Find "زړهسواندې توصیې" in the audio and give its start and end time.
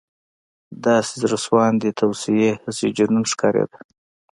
1.21-2.51